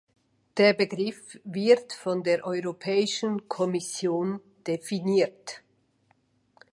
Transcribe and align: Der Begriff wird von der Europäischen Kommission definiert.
Der 0.57 0.73
Begriff 0.73 1.39
wird 1.43 1.93
von 1.93 2.23
der 2.23 2.43
Europäischen 2.43 3.47
Kommission 3.47 4.39
definiert. 4.65 5.61